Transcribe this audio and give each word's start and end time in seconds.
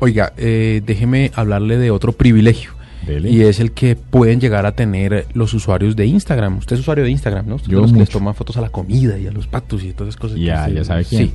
Oiga, 0.00 0.32
eh, 0.36 0.82
déjeme 0.84 1.30
hablarle 1.34 1.76
de 1.78 1.90
otro 1.90 2.12
privilegio. 2.12 2.72
Dele. 3.06 3.30
Y 3.30 3.42
es 3.42 3.58
el 3.60 3.72
que 3.72 3.96
pueden 3.96 4.40
llegar 4.40 4.66
a 4.66 4.72
tener 4.72 5.26
los 5.32 5.54
usuarios 5.54 5.96
de 5.96 6.06
Instagram. 6.06 6.58
Usted 6.58 6.74
es 6.74 6.80
usuario 6.80 7.04
de 7.04 7.10
Instagram, 7.10 7.46
¿no? 7.48 7.54
Usted 7.56 7.70
Yo 7.70 7.80
los 7.80 7.92
que 7.92 7.98
les 8.00 8.08
toma 8.10 8.34
fotos 8.34 8.56
a 8.56 8.60
la 8.60 8.68
comida 8.70 9.18
y 9.18 9.26
a 9.26 9.32
los 9.32 9.46
patos 9.46 9.82
y 9.82 9.92
todas 9.92 10.10
esas 10.10 10.20
cosas. 10.20 10.38
Ya, 10.38 10.62
usted- 10.62 10.74
ya 10.74 10.84
sabe 10.84 11.04
quién. 11.04 11.28
Sí. 11.28 11.34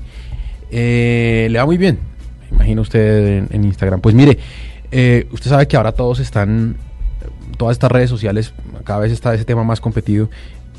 Eh, 0.72 1.48
le 1.52 1.60
va 1.60 1.66
muy 1.66 1.78
bien, 1.78 2.00
me 2.52 2.58
imagino 2.58 2.82
usted 2.82 3.38
en, 3.40 3.48
en 3.52 3.64
Instagram. 3.64 4.02
Pues 4.02 4.14
mire, 4.16 4.38
eh, 4.92 5.28
usted 5.32 5.50
sabe 5.50 5.68
que 5.68 5.78
ahora 5.78 5.92
todos 5.94 6.20
están, 6.20 6.76
todas 7.58 7.76
estas 7.76 7.92
redes 7.92 8.10
sociales, 8.10 8.54
cada 8.84 9.00
vez 9.00 9.12
está 9.12 9.34
ese 9.34 9.46
tema 9.46 9.64
más 9.64 9.80
competido. 9.82 10.30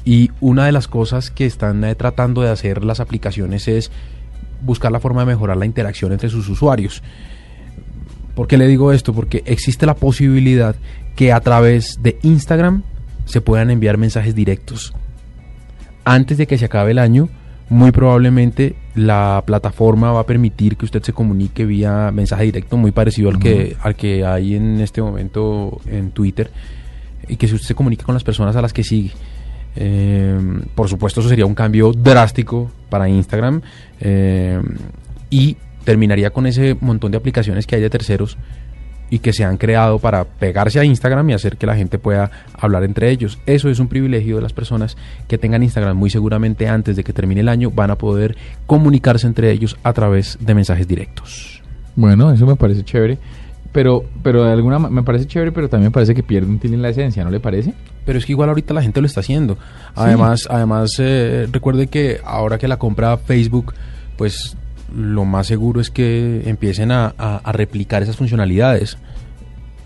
Y 0.05 0.31
una 0.41 0.67
de 0.67 0.73
las 0.73 0.87
cosas 0.87 1.31
que 1.31 1.47
están 1.47 1.83
eh, 1.85 1.95
tratando 1.95 2.43
de 2.43 2.51
hacer 2.51 2.85
las 2.85 3.01
aplicaciones 3.01 3.69
es 3.69 3.91
buscar 4.63 4.93
la 4.93 5.01
forma 5.01 5.21
de 5.23 5.27
mejorar 5.27 5.57
la 5.57 5.67
interacción 5.67 6.13
entre 6.13 6.29
sus 6.29 6.49
usuarios. 6.49 7.03
¿Por 8.35 8.49
qué 8.49 8.57
le 8.57 8.67
digo 8.67 8.93
esto? 8.93 9.13
Porque 9.13 9.43
existe 9.47 9.87
la 9.87 9.95
posibilidad 9.95 10.75
que 11.15 11.33
a 11.33 11.41
través 11.41 11.99
de 12.03 12.19
Instagram 12.23 12.83
se 13.25 13.41
puedan 13.41 13.71
enviar 13.71 13.97
mensajes 13.97 14.35
directos. 14.35 14.93
Antes 16.05 16.37
de 16.37 16.47
que 16.47 16.59
se 16.59 16.65
acabe 16.65 16.91
el 16.91 16.99
año, 16.99 17.29
muy 17.69 17.93
probablemente 17.93 18.77
la 18.95 19.43
plataforma 19.47 20.13
va 20.13 20.21
a 20.21 20.27
permitir 20.27 20.77
que 20.77 20.85
usted 20.85 21.03
se 21.03 21.13
comunique 21.13 21.65
vía 21.65 22.11
mensaje 22.13 22.45
directo, 22.45 22.77
muy 22.77 22.91
parecido 22.91 23.31
al, 23.31 23.39
que, 23.39 23.77
al 23.81 23.95
que 23.97 24.25
hay 24.25 24.55
en 24.55 24.81
este 24.81 25.01
momento 25.01 25.81
en 25.87 26.11
Twitter, 26.11 26.51
y 27.29 27.37
que 27.37 27.49
si 27.49 27.55
usted 27.55 27.69
se 27.69 27.75
comunica 27.75 28.05
con 28.05 28.15
las 28.15 28.25
personas 28.25 28.55
a 28.57 28.63
las 28.63 28.73
que 28.73 28.85
sigue. 28.85 29.13
Eh, 29.77 30.39
por 30.75 30.89
supuesto, 30.89 31.21
eso 31.21 31.29
sería 31.29 31.47
un 31.47 31.55
cambio 31.55 31.93
drástico 31.93 32.71
para 32.89 33.09
Instagram 33.09 33.61
eh, 34.01 34.61
y 35.31 35.57
terminaría 35.85 36.31
con 36.31 36.47
ese 36.47 36.77
montón 36.81 37.13
de 37.13 37.19
aplicaciones 37.19 37.67
que 37.67 37.77
hay 37.77 37.83
de 37.83 37.91
terceros 37.91 38.37
y 39.11 39.19
que 39.19 39.33
se 39.33 39.45
han 39.45 39.59
creado 39.59 39.99
para 39.99 40.25
pegarse 40.25 40.81
a 40.81 40.85
Instagram 40.85 41.31
y 41.31 41.33
hacer 41.35 41.57
que 41.57 41.67
la 41.67 41.77
gente 41.77 41.99
pueda 41.99 42.31
hablar 42.59 42.85
entre 42.85 43.11
ellos. 43.11 43.39
Eso 43.47 43.69
es 43.69 43.79
un 43.79 43.89
privilegio 43.89 44.37
de 44.37 44.43
las 44.43 44.53
personas 44.53 44.97
que 45.29 45.39
tengan 45.39 45.63
Instagram. 45.63 45.97
Muy 45.97 46.11
seguramente 46.11 46.69
antes 46.69 46.97
de 46.97 47.05
que 47.05 47.13
termine 47.13 47.43
el 47.43 47.49
año 47.49 47.71
van 47.71 47.91
a 47.91 47.99
poder 47.99 48.37
comunicarse 48.67 49.27
entre 49.27 49.51
ellos 49.53 49.77
a 49.83 49.93
través 49.93 50.39
de 50.41 50.55
mensajes 50.55 50.89
directos. 50.89 51.63
Bueno, 51.97 52.33
eso 52.33 52.47
me 52.47 52.57
parece 52.57 52.83
chévere. 52.83 53.19
Pero, 53.73 54.05
pero 54.23 54.45
de 54.45 54.53
alguna 54.53 54.79
me 54.79 55.03
parece 55.03 55.27
chévere, 55.27 55.51
pero 55.51 55.69
también 55.69 55.89
me 55.89 55.93
parece 55.93 56.15
que 56.15 56.23
pierde 56.23 56.49
un 56.49 56.61
tilín 56.61 56.81
la 56.81 56.91
esencia, 56.91 57.25
¿no 57.25 57.31
le 57.31 57.41
parece? 57.41 57.75
Pero 58.07 58.19
es 58.19 58.25
que 58.25 58.31
igual 58.31 58.49
ahorita 58.49 58.73
la 58.73 58.83
gente 58.83 59.01
lo 59.01 59.07
está 59.07 59.19
haciendo. 59.19 59.59
Además, 59.97 60.47
además 60.49 60.93
eh, 61.01 61.49
recuerde 61.51 61.89
que 61.89 62.21
ahora 62.25 62.57
que 62.57 62.69
la 62.69 62.79
compra 62.79 63.17
Facebook, 63.17 63.75
pues 64.17 64.57
lo 64.97 65.25
más 65.25 65.47
seguro 65.47 65.81
es 65.81 65.91
que 65.91 66.43
empiecen 66.47 66.91
a, 66.93 67.15
a- 67.19 67.37
a 67.45 67.53
replicar 67.53 68.03
esas 68.03 68.17
funcionalidades. 68.17 68.97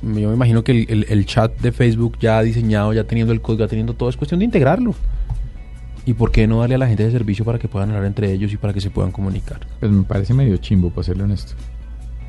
Yo 0.03 0.09
me 0.29 0.35
imagino 0.35 0.63
que 0.63 0.73
el, 0.73 0.87
el- 0.91 1.07
el 1.09 1.27
chat 1.27 1.59
de 1.61 1.73
Facebook 1.73 2.19
ya 2.21 2.41
diseñado, 2.43 2.93
ya 2.93 3.05
teniendo 3.05 3.33
el 3.33 3.41
código, 3.41 3.65
ya 3.65 3.69
teniendo 3.69 3.95
todo, 3.95 4.09
es 4.09 4.17
cuestión 4.17 4.39
de 4.41 4.45
integrarlo. 4.45 4.95
¿Y 6.07 6.15
por 6.15 6.31
qué 6.31 6.47
no 6.47 6.61
darle 6.61 6.77
a 6.77 6.79
la 6.79 6.87
gente 6.89 7.05
de 7.05 7.11
servicio 7.11 7.45
para 7.45 7.59
que 7.59 7.69
puedan 7.69 7.91
hablar 7.91 8.05
entre 8.07 8.33
ellos 8.33 8.53
y 8.53 8.57
para 8.57 8.73
que 8.73 8.81
se 8.81 8.89
puedan 8.91 9.13
comunicar? 9.13 9.61
Pues 9.81 9.93
me 9.93 10.05
parece 10.05 10.33
medio 10.35 10.57
chimbo, 10.57 10.91
para 10.91 11.03
serle 11.05 11.25
honesto. 11.25 11.53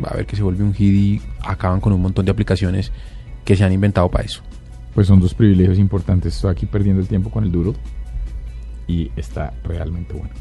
Va 0.04 0.10
a 0.10 0.16
ver 0.18 0.26
que 0.26 0.36
se 0.36 0.44
vuelve 0.44 0.64
un 0.64 0.74
hit 0.74 0.94
y 0.94 1.22
acaban 1.42 1.80
con 1.80 1.94
un 1.94 2.02
montón 2.02 2.26
de 2.26 2.32
aplicaciones 2.32 2.92
que 3.46 3.56
se 3.56 3.64
han 3.64 3.72
inventado 3.72 4.10
para 4.10 4.26
eso. 4.26 4.42
Pues 4.94 5.08
son 5.08 5.20
dos 5.22 5.34
privilegios 5.34 5.78
importantes. 5.80 6.36
Estoy 6.36 6.52
aquí 6.52 6.66
perdiendo 6.66 7.02
el 7.02 7.08
tiempo 7.08 7.30
con 7.30 7.44
el 7.44 7.52
duro. 7.52 7.74
Y 8.88 9.12
está 9.16 9.54
realmente 9.64 10.14
bueno. 10.14 10.34